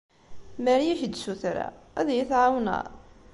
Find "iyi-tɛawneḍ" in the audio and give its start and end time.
2.09-2.87